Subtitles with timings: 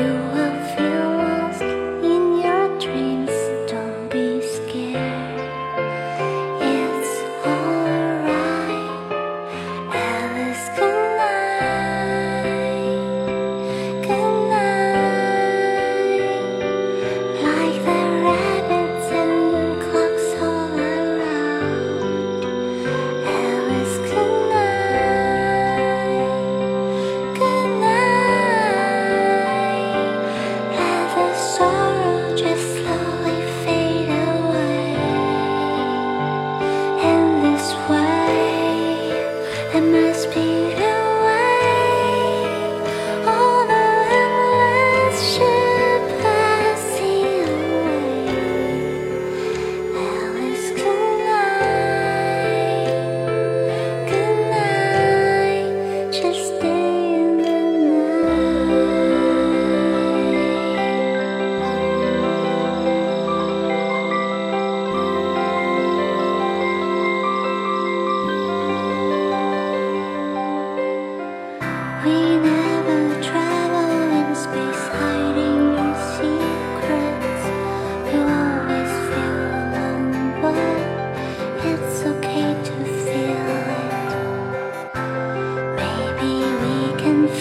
[0.00, 0.14] You.
[0.32, 0.49] were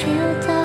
[0.02, 0.59] feel tired.